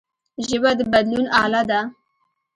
[0.47, 1.79] ژبه د بدلون اله ده